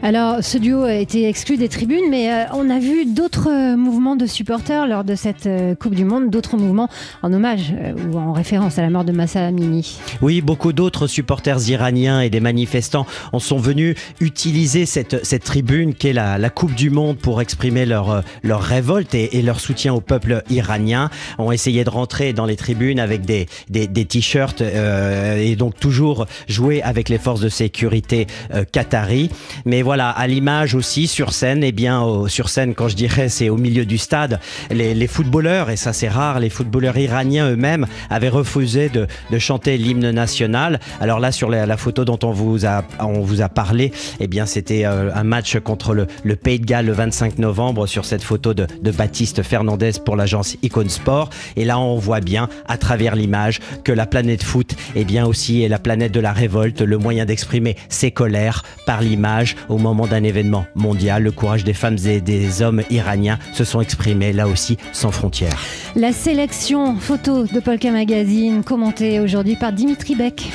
Alors, 0.00 0.44
ce 0.44 0.58
duo 0.58 0.84
a 0.84 0.94
été 0.94 1.28
exclu 1.28 1.56
des 1.56 1.68
tribunes, 1.68 2.08
mais 2.08 2.32
euh, 2.32 2.44
on 2.54 2.70
a 2.70 2.78
vu 2.78 3.04
d'autres 3.04 3.48
euh, 3.50 3.76
mouvements 3.76 4.14
de 4.14 4.26
supporters 4.26 4.86
lors 4.86 5.02
de 5.02 5.16
cette 5.16 5.46
euh, 5.46 5.74
Coupe 5.74 5.96
du 5.96 6.04
Monde, 6.04 6.30
d'autres 6.30 6.56
mouvements 6.56 6.88
en 7.22 7.32
hommage 7.32 7.74
ou 8.12 8.16
en 8.16 8.32
référence 8.32 8.78
à 8.78 8.82
la 8.82 8.90
mort 8.90 9.04
de 9.04 9.10
Massa 9.10 9.44
Amini. 9.44 9.98
Oui, 10.22 10.40
beaucoup 10.40 10.72
d'autres 10.72 11.08
supporters 11.08 11.68
iraniens 11.68 12.20
et 12.20 12.30
des 12.30 12.38
manifestants 12.38 13.06
en 13.32 13.40
sont 13.40 13.58
venus 13.58 13.96
utiliser 14.20 14.86
cette, 14.86 15.24
cette 15.24 15.42
tribune 15.42 15.94
qu'est 15.94 16.12
la, 16.12 16.38
la 16.38 16.50
Coupe 16.50 16.74
du 16.74 16.90
Monde 16.90 17.18
pour 17.18 17.40
exprimer 17.40 17.84
leur, 17.84 18.22
leur 18.44 18.62
révolte 18.62 19.14
et, 19.14 19.42
leur 19.42 19.58
soutien 19.58 19.94
au 19.94 20.00
peuple 20.00 20.42
iranien. 20.48 21.10
Ont 21.38 21.50
essayé 21.50 21.82
de 21.82 21.90
rentrer 21.90 22.32
dans 22.32 22.46
les 22.46 22.56
tribunes 22.56 23.00
avec 23.00 23.22
des, 23.22 23.48
des, 23.68 23.88
t-shirts 24.04 24.60
et 24.60 25.56
donc 25.56 25.78
toujours 25.78 26.26
jouer 26.48 26.82
avec 26.82 27.08
les 27.08 27.18
forces 27.18 27.40
de 27.40 27.48
sécurité 27.48 28.26
qatari. 28.72 29.30
Mais 29.64 29.82
voilà, 29.88 30.10
à 30.10 30.26
l'image 30.26 30.74
aussi 30.74 31.06
sur 31.06 31.32
scène, 31.32 31.64
et 31.64 31.72
bien 31.72 32.02
au- 32.02 32.28
sur 32.28 32.50
scène 32.50 32.74
quand 32.74 32.88
je 32.88 32.94
dirais 32.94 33.30
c'est 33.30 33.48
au 33.48 33.56
milieu 33.56 33.86
du 33.86 33.96
stade, 33.96 34.38
les, 34.70 35.06
footballeurs, 35.06 35.70
et 35.70 35.76
ça 35.76 35.94
c'est 35.94 36.10
rare, 36.10 36.40
les 36.40 36.50
footballeurs 36.50 36.98
iraniens 36.98 37.50
eux-mêmes 37.50 37.86
avaient 38.10 38.28
refusé 38.28 38.90
de, 38.90 39.06
chanter 39.38 39.78
l'hymne 39.78 40.10
national. 40.10 40.78
Alors 41.00 41.20
là 41.20 41.32
sur 41.32 41.48
la, 41.48 41.76
photo 41.78 42.04
dont 42.04 42.18
on 42.22 42.32
vous 42.32 42.66
a, 42.66 42.84
on 43.00 43.40
a 43.40 43.48
parlé, 43.48 43.90
eh 44.20 44.26
bien 44.26 44.44
c'était 44.44 44.84
euh, 44.84 45.08
un 45.14 45.24
match 45.24 45.58
contre 45.58 45.94
le, 45.94 46.36
Pays 46.36 46.60
de 46.60 46.66
Galles 46.66 46.84
le 46.84 46.92
25 46.92 47.38
novembre 47.38 47.86
sur 47.86 48.04
cette 48.04 48.22
photo 48.22 48.52
de, 48.52 48.66
Baptiste 48.90 49.42
Fernandez 49.42 49.92
pour 50.04 50.16
l'agence 50.16 50.58
Icon 50.62 50.90
Sport. 50.90 51.30
Et 51.56 51.64
là 51.64 51.78
on 51.78 51.96
voit 51.96 52.20
bien 52.20 52.50
à 52.66 52.76
travers 52.76 53.16
l'image 53.16 53.60
que 53.84 53.92
la 53.92 54.04
planète 54.04 54.42
foot 54.42 54.74
eh 54.94 55.04
bien 55.04 55.24
aussi 55.24 55.62
est 55.62 55.68
la 55.68 55.78
planète 55.78 56.12
de 56.12 56.20
la 56.20 56.34
révolte, 56.34 56.82
le 56.82 56.98
moyen 56.98 57.24
d'exprimer 57.24 57.74
ses 57.88 58.10
colères 58.10 58.64
par 58.84 59.00
l'image 59.00 59.56
moment 59.78 60.06
d'un 60.06 60.22
événement 60.22 60.66
mondial. 60.74 61.22
Le 61.22 61.32
courage 61.32 61.64
des 61.64 61.74
femmes 61.74 61.96
et 62.06 62.20
des 62.20 62.62
hommes 62.62 62.82
iraniens 62.90 63.38
se 63.52 63.64
sont 63.64 63.80
exprimés 63.80 64.32
là 64.32 64.48
aussi 64.48 64.76
sans 64.92 65.10
frontières. 65.10 65.58
La 65.96 66.12
sélection 66.12 66.96
photo 66.96 67.44
de 67.44 67.60
Polka 67.60 67.90
Magazine, 67.90 68.62
commentée 68.62 69.20
aujourd'hui 69.20 69.56
par 69.56 69.72
Dimitri 69.72 70.14
Beck. 70.14 70.50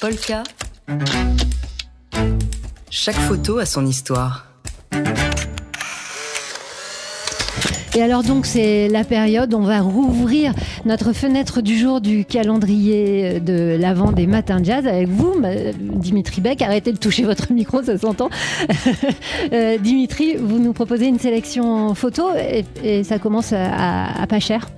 Polka. 0.00 0.42
Chaque 2.90 3.16
photo 3.16 3.58
a 3.58 3.66
son 3.66 3.86
histoire. 3.86 4.46
Et 7.94 8.02
alors 8.02 8.22
donc 8.22 8.46
c'est 8.46 8.88
la 8.88 9.04
période, 9.04 9.52
on 9.52 9.60
va 9.60 9.80
rouvrir 9.80 10.54
notre 10.86 11.12
fenêtre 11.12 11.60
du 11.60 11.76
jour 11.76 12.00
du 12.00 12.24
calendrier 12.24 13.38
de 13.38 13.76
l'avant 13.78 14.12
des 14.12 14.26
matins 14.26 14.62
jazz 14.62 14.86
avec 14.86 15.08
vous, 15.08 15.34
Dimitri 15.78 16.40
Beck. 16.40 16.62
Arrêtez 16.62 16.92
de 16.92 16.96
toucher 16.96 17.24
votre 17.24 17.52
micro, 17.52 17.82
ça 17.82 17.98
s'entend. 17.98 18.30
Euh, 19.52 19.76
Dimitri, 19.76 20.36
vous 20.36 20.58
nous 20.58 20.72
proposez 20.72 21.06
une 21.06 21.18
sélection 21.18 21.94
photo 21.94 22.28
et, 22.82 23.02
ça 23.02 23.18
commence 23.18 23.52
à, 23.52 24.26
pas 24.28 24.40
cher. 24.40 24.68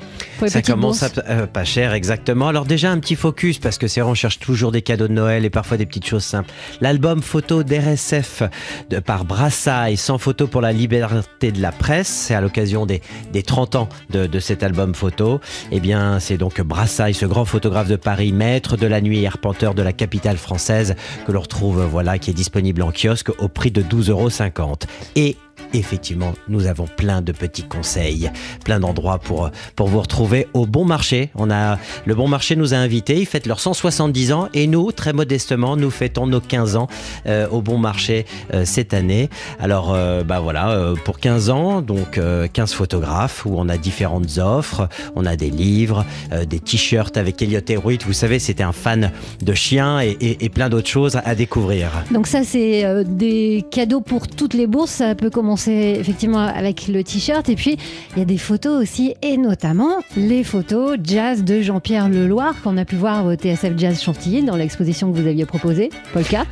Ça 0.47 0.63
commence 0.63 1.03
à 1.03 1.11
euh, 1.29 1.47
pas 1.47 1.65
cher, 1.65 1.93
exactement. 1.93 2.49
Alors 2.49 2.65
déjà 2.65 2.91
un 2.91 2.99
petit 2.99 3.17
focus 3.17 3.59
parce 3.59 3.79
que 3.79 3.87
c'est 3.87 4.03
on 4.03 4.15
cherche 4.15 4.39
toujours 4.39 4.73
des 4.73 4.83
cadeaux 4.83 5.09
de 5.09 5.13
Noël 5.13 5.45
et 5.45 5.51
parfois 5.51 5.77
des 5.77 5.87
petites 5.87 6.07
choses 6.07 6.25
simples. 6.25 6.51
L'album 6.81 7.23
photo 7.23 7.63
d'RSF 7.63 8.43
de, 8.91 8.99
par 8.99 9.25
Brassailles, 9.25 9.97
sans 9.97 10.19
photo 10.19 10.47
pour 10.47 10.61
la 10.61 10.73
liberté 10.73 11.53
de 11.53 11.61
la 11.61 11.73
presse, 11.73 12.09
c'est 12.09 12.35
à 12.35 12.41
l'occasion 12.41 12.87
des 12.87 13.03
des 13.33 13.43
30 13.43 13.75
ans 13.77 13.89
de, 14.11 14.39
cet 14.39 14.63
album 14.63 14.95
photo. 14.95 15.41
Eh 15.71 15.81
bien, 15.81 16.21
c'est 16.21 16.37
donc 16.37 16.61
Brassailles, 16.61 17.15
ce 17.15 17.27
grand 17.27 17.45
photographe 17.45 17.89
de 17.89 17.97
Paris, 17.97 18.33
maître 18.33 18.77
de 18.77 18.87
la 18.87 19.01
nuit 19.01 19.27
arpenteur 19.27 19.75
de 19.75 19.83
la 19.83 19.93
capitale 19.93 20.37
française, 20.37 20.95
que 21.27 21.33
l'on 21.33 21.41
retrouve, 21.41 21.85
voilà, 21.85 22.19
qui 22.19 22.31
est 22.31 22.35
disponible 22.35 22.83
en 22.83 22.93
kiosque 22.93 23.31
au 23.39 23.49
prix 23.49 23.71
de 23.71 23.83
12,50 23.83 24.11
euros. 24.11 24.79
Et 25.17 25.37
effectivement, 25.75 26.33
nous 26.49 26.67
avons 26.67 26.87
plein 26.87 27.21
de 27.21 27.33
petits 27.33 27.65
conseils, 27.65 28.31
plein 28.65 28.81
d'endroits 28.81 29.19
pour, 29.19 29.51
pour 29.77 29.89
vous 29.89 30.01
retrouver 30.01 30.47
au 30.55 30.67
bon 30.67 30.85
marché. 30.85 31.31
On 31.35 31.51
a, 31.51 31.79
le 32.07 32.15
bon 32.15 32.29
marché 32.29 32.57
nous 32.57 32.75
a 32.75 32.77
invités, 32.77 33.21
ils 33.21 33.27
fêtent 33.27 33.47
leurs 33.47 33.61
170 33.61 34.33
ans 34.33 34.49
et 34.55 34.67
nous, 34.67 34.93
très 34.93 35.13
modestement, 35.13 35.77
nous 35.77 35.91
fêtons 35.91 36.27
nos 36.27 36.41
15 36.41 36.77
ans 36.77 36.89
euh, 37.27 37.49
au 37.49 37.61
bon 37.61 37.79
marché 37.79 38.25
euh, 38.53 38.65
cette 38.65 38.95
année. 38.95 39.29
Alors, 39.59 39.93
euh, 39.93 40.23
bah 40.23 40.41
voilà, 40.41 40.95
pour 41.05 41.19
15 41.19 41.51
ans, 41.51 41.83
donc 41.83 42.21
15 42.53 42.73
photographes 42.73 43.45
où 43.45 43.55
on 43.57 43.69
a 43.69 43.77
différentes 43.77 44.39
offres. 44.39 44.89
On 45.17 45.27
a 45.27 45.37
des 45.37 45.51
livres, 45.51 46.05
des 46.47 46.61
t-shirts 46.61 47.17
avec 47.17 47.41
Elliot 47.43 47.61
Hewitt. 47.69 48.05
Vous 48.05 48.13
savez, 48.13 48.39
c'était 48.39 48.63
un 48.63 48.73
fan 48.73 49.11
de 49.43 49.55
chiens 49.55 50.01
et, 50.01 50.17
et 50.21 50.49
plein 50.49 50.69
d'autres 50.69 50.89
choses 50.89 51.19
à 51.25 51.35
découvrir. 51.35 51.91
Donc 52.11 52.27
ça, 52.27 52.45
c'est 52.45 53.05
des 53.05 53.65
cadeaux 53.71 54.01
pour 54.01 54.29
toutes 54.29 54.55
les 54.55 54.67
bourses. 54.67 54.93
Ça 54.93 55.15
peut 55.15 55.31
commencer 55.31 55.64
effectivement 55.73 56.41
avec 56.41 56.89
le 56.89 57.03
t-shirt. 57.03 57.49
Et 57.49 57.57
puis, 57.57 57.77
il 58.13 58.19
y 58.19 58.23
a 58.23 58.25
des 58.25 58.39
photos 58.39 58.83
aussi, 58.83 59.15
et 59.23 59.37
notamment 59.37 59.99
les 60.17 60.45
photos 60.45 60.99
jazz 61.03 61.45
de 61.45 61.61
Jean-Pierre 61.61 62.09
Leloir 62.09 62.61
qu'on 62.63 62.77
a 62.77 62.85
pu 62.85 62.97
voir 62.97 63.27
au 63.27 63.35
TSF 63.35 63.77
Jazz 63.77 64.03
Chantilly 64.03 64.43
dans 64.43 64.57
l'exposition 64.57 65.13
que 65.13 65.19
vous 65.19 65.27
aviez 65.27 65.47
proposée, 65.47 65.91
Polka. 66.13 66.45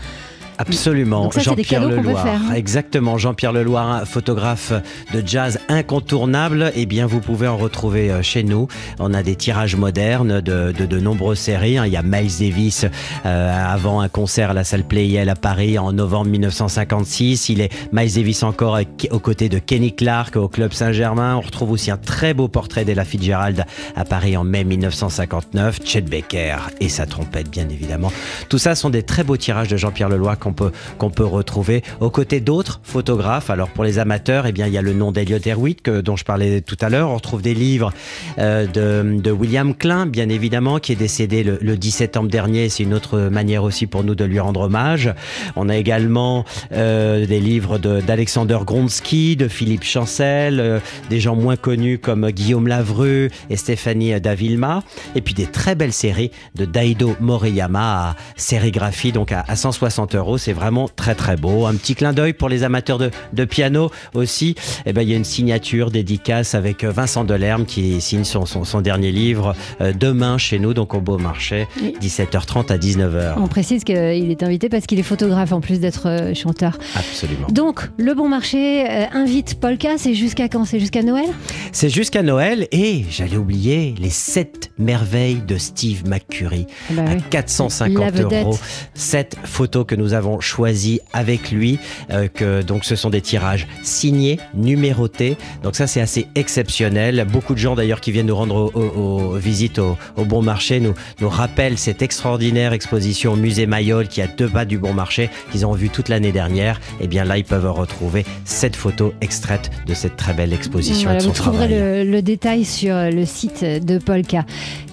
Absolument, 0.69 1.28
Jean-Pierre 1.37 1.88
Leloir. 1.88 2.25
Hein. 2.26 2.54
Exactement, 2.54 3.19
Jean-Pierre 3.19 3.52
Leloir, 3.52 4.07
photographe 4.07 4.73
de 5.12 5.23
jazz 5.26 5.59
incontournable. 5.69 6.71
Eh 6.76 6.87
bien, 6.87 7.07
vous 7.07 7.19
pouvez 7.19 7.49
en 7.49 7.57
retrouver 7.57 8.11
euh, 8.11 8.23
chez 8.23 8.45
nous. 8.45 8.69
On 9.00 9.12
a 9.12 9.25
des 9.25 9.35
tirages 9.35 9.75
modernes 9.75 10.40
de, 10.40 10.73
de, 10.73 11.00
nombreuses 11.00 11.40
séries. 11.40 11.78
Hein. 11.78 11.87
Il 11.87 11.92
y 11.92 11.97
a 11.97 12.02
Miles 12.02 12.38
Davis 12.38 12.87
euh, 13.26 13.75
avant 13.75 14.00
un 14.00 14.09
concert 14.09 14.50
à 14.50 14.54
la 14.54 14.62
salle 14.62 14.85
Playel 14.85 15.28
à 15.28 15.35
Paris 15.35 15.78
en 15.78 15.92
novembre 15.92 16.31
1956. 16.31 17.49
Il 17.49 17.61
est 17.61 17.73
Miles 17.92 18.14
Davis 18.14 18.45
encore 18.45 18.78
aux 19.11 19.19
côtés 19.19 19.49
de 19.49 19.59
Kenny 19.59 19.92
Clark 19.95 20.37
au 20.37 20.49
Club 20.49 20.73
Saint-Germain. 20.73 21.37
On 21.37 21.40
retrouve 21.40 21.73
aussi 21.73 21.90
un 21.90 21.97
très 21.97 22.35
beau 22.35 22.47
portrait 22.47 22.85
d'Ella 22.85 23.04
Fitzgerald 23.04 23.64
à 23.97 24.04
Paris 24.04 24.37
en 24.37 24.45
mai 24.45 24.62
1959. 24.62 25.81
Chet 25.85 26.02
Baker 26.02 26.57
et 26.81 26.88
sa 26.88 27.07
trompette, 27.07 27.50
bien 27.50 27.69
évidemment. 27.69 28.12
Tout 28.49 28.59
ça 28.59 28.75
sont 28.75 28.90
des 28.90 29.02
très 29.02 29.25
beaux 29.25 29.37
tirages 29.37 29.69
de 29.69 29.76
Jean-Pierre 29.76 30.09
Leloir 30.09 30.38
qu'on 30.38 30.52
qu'on 30.99 31.11
peut 31.11 31.25
retrouver 31.25 31.83
aux 32.01 32.11
côtés 32.11 32.41
d'autres 32.41 32.81
photographes. 32.83 33.51
Alors 33.51 33.69
pour 33.69 33.85
les 33.85 33.99
amateurs, 33.99 34.47
eh 34.47 34.53
bien, 34.53 34.67
il 34.67 34.73
y 34.73 34.79
a 34.79 34.83
le 34.83 34.93
nom 34.93 35.13
d'Eliot 35.13 35.39
Erwitt 35.47 35.89
dont 35.89 36.17
je 36.17 36.25
parlais 36.25 36.61
tout 36.61 36.77
à 36.81 36.89
l'heure. 36.89 37.11
On 37.11 37.17
retrouve 37.17 37.43
des 37.43 37.55
livres 37.55 37.93
euh, 38.39 38.67
de, 38.67 39.21
de, 39.21 39.31
William 39.31 39.75
Klein, 39.75 40.07
bien 40.07 40.29
évidemment, 40.29 40.79
qui 40.79 40.93
est 40.93 40.97
décédé 40.97 41.43
le, 41.43 41.59
le 41.61 41.77
10 41.77 41.91
septembre 41.91 42.29
dernier. 42.31 42.69
C'est 42.69 42.83
une 42.83 42.95
autre 42.95 43.19
manière 43.19 43.65
aussi 43.65 43.87
pour 43.87 44.05
nous 44.05 44.15
de 44.15 44.25
lui 44.25 44.41
rendre 44.41 44.63
hommage. 44.63 45.13
On 45.57 45.69
a 45.69 45.77
également 45.77 46.45
euh, 46.73 47.27
des 47.27 47.41
livres 47.41 47.79
d'Alexander 47.79 48.59
Gronsky, 48.65 49.37
de 49.37 49.49
Philippe 49.49 49.85
Chancel, 49.85 50.61
euh, 50.61 50.79
des 51.11 51.21
gens 51.21 51.37
moins 51.37 51.57
connus 51.57 51.99
comme 51.99 52.31
Guillaume 52.31 52.67
Lavreux 52.67 53.29
et 53.51 53.57
Stéphanie 53.57 54.21
Davilma, 54.21 54.83
et 55.15 55.21
puis 55.21 55.35
des 55.35 55.47
très 55.47 55.75
belles 55.75 55.93
séries 55.93 56.31
de 56.55 56.65
Daido 56.65 57.17
Moriyama 57.21 58.11
à 58.11 58.17
sérigraphie, 58.37 59.13
donc 59.13 59.33
à 59.33 59.57
160 59.57 60.15
euros 60.15 60.32
c'est 60.39 60.53
vraiment 60.53 60.89
très 60.89 61.15
très 61.15 61.37
beau. 61.37 61.67
Un 61.67 61.75
petit 61.75 61.95
clin 61.95 62.12
d'œil 62.12 62.33
pour 62.33 62.49
les 62.49 62.65
amateurs 62.65 62.99
de, 62.99 63.45
piano 63.45 63.91
aussi. 64.15 64.55
Eh 64.87 64.93
ben, 64.93 65.03
il 65.03 65.11
y 65.11 65.15
a 65.15 65.17
une 65.17 65.25
signature 65.25 65.91
dédicace 65.91 66.55
avec 66.55 66.85
Vincent 66.85 67.25
Delerme 67.25 67.67
qui 67.67 68.01
signe 68.01 68.25
son, 68.25 68.47
son, 68.47 68.81
dernier 68.81 69.12
livre 69.12 69.55
euh, 69.81 69.93
demain 69.93 70.39
chez 70.39 70.59
nous, 70.59 70.75
donc 70.75 70.95
au 70.95 71.01
Beau 71.01 71.19
Marché, 71.19 71.67
17h30 72.01 72.73
à 72.73 72.79
19h. 72.79 73.35
On 73.37 73.49
précise 73.49 73.85
qu'il 73.85 73.97
est 73.97 74.43
invité 74.43 74.69
parce 74.69 74.87
qu'il 74.87 74.99
est 74.99 75.05
photographe 75.05 75.53
en 75.53 75.61
plus 75.61 75.81
d'être 75.81 76.09
euh, 76.09 76.35
chanteur. 76.35 76.79
Absolument. 76.95 77.47
Donc, 77.49 77.89
le 77.99 78.15
Bon 78.15 78.29
Marché 78.29 78.85
euh, 78.89 79.05
invite 79.12 79.61
Polka, 79.61 79.99
c'est 79.99 80.15
jusqu'à 80.15 80.49
quand? 80.49 80.65
C'est 80.65 80.81
jusqu'à 80.81 81.03
Noël? 81.03 81.29
C'est 81.73 81.89
jusqu'à 81.89 82.23
Noël 82.23 82.69
et 82.73 83.05
j'allais 83.11 83.37
oublier 83.37 83.95
les 83.99 84.11
7 84.11 84.73
merveilles 84.79 85.43
de 85.47 85.59
Steve 85.59 86.09
McCurry 86.09 86.67
ah 86.91 86.95
bah 86.95 87.03
à 87.11 87.15
450 87.17 88.21
euros. 88.21 88.59
7 88.95 89.37
photos 89.45 89.85
que 89.87 89.95
nous 89.95 90.15
avons 90.15 90.22
choisi 90.41 91.00
avec 91.12 91.50
lui. 91.50 91.79
Euh, 92.11 92.29
que 92.29 92.62
donc 92.62 92.85
ce 92.85 92.97
sont 92.97 93.11
des 93.11 93.21
tirages 93.21 93.67
signés, 93.83 94.38
numérotés. 94.55 95.37
Donc 95.62 95.76
ça 95.76 95.87
c'est 95.87 96.00
assez 96.00 96.26
exceptionnel. 96.35 97.26
Beaucoup 97.31 97.55
de 97.55 97.59
gens 97.59 97.75
d'ailleurs 97.75 98.00
qui 98.00 98.12
viennent 98.12 98.26
nous 98.26 98.37
rendre 98.37 98.75
aux 98.75 99.35
visites 99.35 99.79
au, 99.79 99.97
Bon 100.17 100.43
Marché 100.43 100.81
nous, 100.81 100.95
nous 101.21 101.29
rappellent 101.29 101.79
cette 101.79 102.00
extraordinaire 102.02 102.73
exposition 102.73 103.33
au 103.33 103.37
musée 103.37 103.67
Mayol 103.67 104.09
qui 104.09 104.23
a 104.23 104.26
deux 104.26 104.49
pas 104.49 104.64
du 104.64 104.79
Bon 104.79 104.95
Marché 104.95 105.31
qu'ils 105.50 105.67
ont 105.67 105.73
vu 105.73 105.91
toute 105.91 106.09
l'année 106.09 106.33
dernière. 106.33 106.81
Et 107.00 107.05
eh 107.05 107.07
bien 107.07 107.25
là 107.25 107.38
ils 107.38 107.45
peuvent 107.45 107.71
retrouver 107.71 108.25
cette 108.45 108.76
photo 108.76 109.12
extraite 109.21 109.71
de 109.87 109.95
cette 109.95 110.17
très 110.17 110.33
belle 110.33 110.52
exposition. 110.52 111.11
Voilà, 111.11 111.25
vous 111.25 111.33
trouverez 111.33 111.69
le, 111.69 112.11
le, 112.11 112.23
détail 112.23 112.64
sur 112.64 112.95
le 112.95 113.25
site 113.25 113.64
de 113.64 113.99
Polka. 113.99 114.45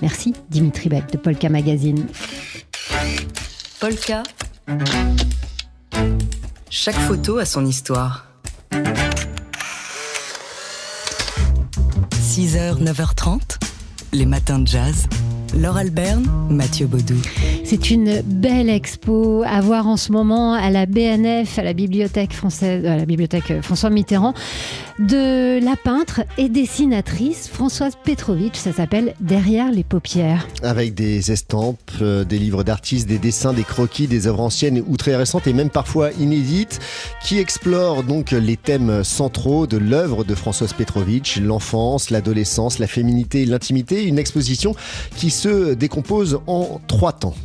Merci 0.02 0.34
Dimitri 0.50 0.90
Beck 0.90 1.12
de 1.12 1.18
Polka 1.18 1.50
Magazine. 1.50 2.06
Polka. 3.80 4.24
Chaque 6.70 6.96
photo 6.96 7.38
a 7.38 7.46
son 7.46 7.66
histoire. 7.66 8.26
6h, 12.22 12.82
9h30, 12.82 13.58
les 14.14 14.26
matins 14.26 14.60
de 14.60 14.68
jazz. 14.68 15.08
Laure 15.58 15.78
Alberne, 15.78 16.26
Mathieu 16.50 16.86
Baudou. 16.86 17.16
C'est 17.64 17.90
une 17.90 18.22
belle 18.22 18.70
expo 18.70 19.44
à 19.46 19.62
voir 19.62 19.88
en 19.88 19.98
ce 19.98 20.12
moment 20.12 20.54
à 20.54 20.70
la 20.70 20.86
BNF, 20.86 21.58
à 21.58 21.64
la 21.64 21.74
bibliothèque 21.74 22.34
française, 22.34 22.86
à 22.86 22.96
la 22.96 23.06
bibliothèque 23.06 23.62
François 23.62 23.90
Mitterrand, 23.90 24.34
de 25.00 25.64
la 25.64 25.76
peintre 25.78 26.22
et 26.38 26.50
dessinatrice 26.50 27.48
Françoise 27.48 27.94
Petrovitch. 28.04 28.58
Ça 28.58 28.74
s'appelle 28.74 29.14
Derrière 29.22 29.72
les 29.72 29.84
paupières. 29.84 30.48
Avec 30.62 30.94
des 30.94 31.32
estampes, 31.32 31.80
euh, 32.02 32.26
des 32.26 32.38
livres 32.38 32.64
d'artistes, 32.64 33.08
des 33.08 33.18
dessins, 33.18 33.54
des 33.54 33.64
croquis, 33.64 34.08
des 34.08 34.28
œuvres 34.28 34.42
anciennes 34.42 34.84
ou 34.86 34.98
très 34.98 35.16
récentes 35.16 35.48
et 35.48 35.54
même 35.54 35.70
parfois 35.70 36.12
inédites, 36.20 36.80
qui 37.24 37.40
explorent 37.40 38.04
donc 38.04 38.32
les 38.32 38.58
thèmes 38.58 39.04
centraux 39.04 39.68
de 39.68 39.78
l'œuvre 39.78 40.24
de 40.24 40.36
Françoise 40.36 40.74
Petrovitch, 40.74 41.38
l'enfance, 41.40 42.10
l'adolescence, 42.10 42.80
la 42.80 42.88
féminité, 42.88 43.46
l'intimité. 43.46 44.04
Une 44.04 44.20
exposition 44.20 44.76
qui 45.16 45.30
se 45.30 45.74
décompose 45.74 46.42
en 46.48 46.82
trois 46.88 47.14
temps. 47.14 47.36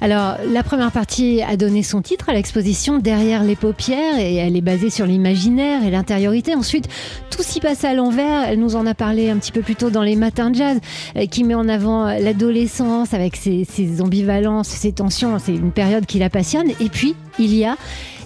Alors, 0.00 0.36
la 0.50 0.62
première 0.62 0.92
partie 0.92 1.42
a 1.42 1.56
donné 1.56 1.82
son 1.82 2.02
titre 2.02 2.28
à 2.28 2.32
l'exposition 2.32 2.98
Derrière 2.98 3.42
les 3.42 3.56
paupières 3.56 4.18
et 4.18 4.36
elle 4.36 4.56
est 4.56 4.62
basée 4.62 4.90
sur 4.90 5.06
l'imaginaire 5.06 5.84
et 5.84 5.90
l'intériorité. 5.90 6.54
Ensuite, 6.54 6.88
tout 7.30 7.42
s'y 7.42 7.60
passe 7.60 7.84
à 7.84 7.94
l'envers. 7.94 8.44
Elle 8.48 8.58
nous 8.58 8.76
en 8.76 8.86
a 8.86 8.94
parlé 8.94 9.30
un 9.30 9.36
petit 9.36 9.52
peu 9.52 9.62
plus 9.62 9.76
tôt 9.76 9.90
dans 9.90 10.02
les 10.02 10.16
matins 10.16 10.50
de 10.50 10.56
jazz, 10.56 10.78
euh, 11.16 11.26
qui 11.26 11.44
met 11.44 11.54
en 11.54 11.68
avant 11.68 12.06
l'adolescence 12.06 13.14
avec 13.14 13.36
ses, 13.36 13.64
ses 13.64 14.00
ambivalences, 14.00 14.68
ses 14.68 14.92
tensions. 14.92 15.38
C'est 15.38 15.54
une 15.54 15.72
période 15.72 16.06
qui 16.06 16.18
la 16.18 16.30
passionne. 16.30 16.70
Et 16.80 16.88
puis, 16.88 17.14
il 17.38 17.54
y 17.54 17.64
a 17.64 17.76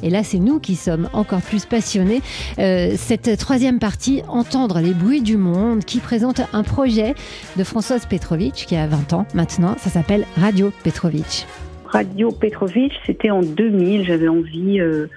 et 0.02 0.10
là, 0.10 0.22
c'est 0.22 0.38
nous 0.38 0.60
qui 0.60 0.76
sommes 0.76 1.08
encore 1.12 1.42
plus 1.42 1.66
passionnés. 1.66 2.22
Euh, 2.58 2.92
cette 2.96 3.36
troisième 3.38 3.78
partie, 3.78 4.22
Entendre 4.28 4.80
les 4.80 4.94
bruits 4.94 5.20
du 5.20 5.36
monde, 5.36 5.84
qui 5.84 5.98
présente 5.98 6.40
un 6.52 6.62
projet 6.62 7.14
de 7.56 7.64
Françoise 7.64 8.06
Petrovitch, 8.06 8.66
qui 8.66 8.76
a 8.76 8.86
20 8.86 9.12
ans 9.12 9.26
maintenant. 9.34 9.76
Ça 9.78 9.90
s'appelle 9.90 10.24
Radio 10.36 10.72
Petrovitch. 10.84 11.44
Radio 11.84 12.30
Petrovitch, 12.30 12.92
c'était 13.06 13.30
en 13.30 13.42
2000. 13.42 14.04
J'avais 14.04 14.28
envie 14.28 14.80
euh, 14.80 15.08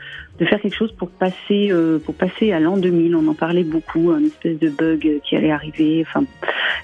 de 0.43 0.49
faire 0.49 0.61
quelque 0.61 0.75
chose 0.75 0.91
pour 0.93 1.09
passer, 1.09 1.69
euh, 1.71 1.99
pour 1.99 2.15
passer 2.15 2.51
à 2.51 2.59
l'an 2.59 2.77
2000. 2.77 3.15
On 3.15 3.27
en 3.27 3.33
parlait 3.33 3.63
beaucoup, 3.63 4.11
un 4.11 4.23
espèce 4.23 4.59
de 4.59 4.69
bug 4.69 5.19
qui 5.23 5.35
allait 5.35 5.51
arriver. 5.51 6.05
Enfin, 6.07 6.25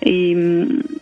et, 0.01 0.31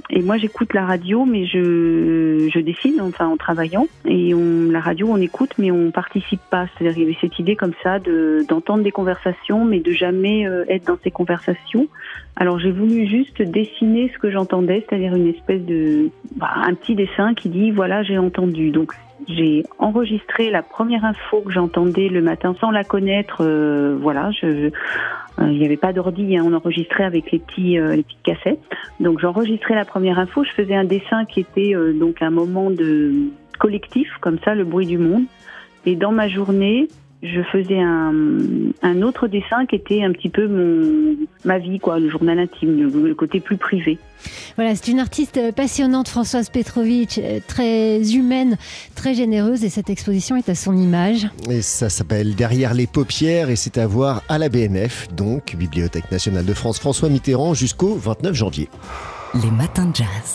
et 0.09 0.21
moi 0.21 0.37
j'écoute 0.37 0.73
la 0.73 0.85
radio, 0.85 1.25
mais 1.25 1.45
je, 1.45 2.49
je 2.53 2.59
dessine, 2.59 2.99
enfin 3.01 3.27
en 3.27 3.37
travaillant. 3.37 3.87
Et 4.05 4.33
la 4.33 4.79
radio, 4.79 5.07
on 5.09 5.17
écoute, 5.17 5.51
mais 5.57 5.71
on 5.71 5.91
participe 5.91 6.41
pas. 6.49 6.67
C'est-à-dire 6.77 6.97
il 6.97 7.03
y 7.03 7.05
avait 7.05 7.17
cette 7.21 7.39
idée 7.39 7.55
comme 7.55 7.73
ça 7.83 7.99
de 7.99 8.43
d'entendre 8.47 8.83
des 8.83 8.91
conversations, 8.91 9.65
mais 9.65 9.79
de 9.79 9.91
jamais 9.91 10.47
euh, 10.47 10.65
être 10.69 10.87
dans 10.87 10.97
ces 11.03 11.11
conversations. 11.11 11.87
Alors 12.35 12.59
j'ai 12.59 12.71
voulu 12.71 13.07
juste 13.07 13.41
dessiner 13.41 14.11
ce 14.13 14.19
que 14.19 14.31
j'entendais, 14.31 14.85
c'est-à-dire 14.87 15.15
une 15.15 15.27
espèce 15.27 15.61
de 15.61 16.09
bah, 16.35 16.51
un 16.55 16.73
petit 16.73 16.95
dessin 16.95 17.33
qui 17.33 17.49
dit 17.49 17.71
voilà 17.71 18.03
j'ai 18.03 18.17
entendu. 18.17 18.71
Donc 18.71 18.93
j'ai 19.27 19.63
enregistré 19.79 20.50
la 20.50 20.62
première 20.62 21.03
info 21.03 21.41
que 21.41 21.51
j'entendais 21.51 22.07
le 22.09 22.21
matin 22.21 22.55
sans 22.59 22.71
la 22.71 22.83
connaître. 22.83 23.38
Euh, 23.41 23.97
voilà, 24.00 24.31
je, 24.31 24.47
euh, 24.47 24.71
il 25.39 25.57
n'y 25.57 25.65
avait 25.65 25.77
pas 25.77 25.93
d'ordi, 25.93 26.38
hein, 26.38 26.43
on 26.45 26.53
enregistrait 26.53 27.03
avec 27.03 27.31
les 27.31 27.39
petits 27.39 27.79
euh, 27.79 27.95
les 27.95 28.03
petites 28.03 28.24
cassettes. 28.24 28.62
Donc 29.00 29.19
j'enregistrais 29.19 29.75
la 29.75 29.86
première 29.86 30.19
info, 30.19 30.43
je 30.43 30.51
faisais 30.51 30.75
un 30.75 30.86
dessin 30.86 31.25
qui 31.25 31.39
était 31.39 31.74
donc 31.93 32.21
un 32.21 32.29
moment 32.29 32.69
de 32.69 33.13
collectif, 33.59 34.07
comme 34.21 34.38
ça, 34.45 34.53
le 34.53 34.63
bruit 34.63 34.86
du 34.86 34.97
monde. 34.97 35.24
Et 35.86 35.95
dans 35.95 36.12
ma 36.12 36.27
journée, 36.27 36.88
je 37.24 37.41
faisais 37.51 37.79
un, 37.79 38.13
un, 38.83 39.01
autre 39.01 39.27
dessin 39.27 39.65
qui 39.65 39.75
était 39.75 40.03
un 40.03 40.12
petit 40.12 40.29
peu 40.29 40.47
mon, 40.47 41.15
ma 41.45 41.57
vie, 41.57 41.79
quoi, 41.79 42.00
le 42.00 42.09
journal 42.09 42.38
intime, 42.38 42.77
le, 42.77 43.07
le 43.07 43.15
côté 43.15 43.39
plus 43.39 43.57
privé. 43.57 43.97
Voilà, 44.55 44.75
c'est 44.75 44.91
une 44.91 45.00
artiste 45.00 45.39
passionnante, 45.55 46.09
Françoise 46.09 46.50
Petrovitch, 46.50 47.19
très 47.47 48.13
humaine, 48.13 48.57
très 48.95 49.15
généreuse, 49.15 49.63
et 49.63 49.69
cette 49.69 49.89
exposition 49.89 50.36
est 50.36 50.50
à 50.50 50.55
son 50.55 50.75
image. 50.77 51.27
Et 51.50 51.62
ça 51.62 51.89
s'appelle 51.89 52.36
Derrière 52.36 52.74
les 52.74 52.88
paupières, 52.88 53.50
et 53.50 53.55
c'est 53.55 53.77
à 53.77 53.88
voir 53.88 54.21
à 54.29 54.38
la 54.38 54.50
BNF, 54.50 55.07
donc 55.15 55.55
Bibliothèque 55.55 56.12
nationale 56.12 56.45
de 56.45 56.53
France 56.53 56.79
François 56.79 57.09
Mitterrand, 57.09 57.53
jusqu'au 57.53 57.95
29 57.95 58.33
janvier. 58.36 58.69
Les 59.43 59.51
matins 59.51 59.86
de 59.86 59.95
jazz. 59.95 60.07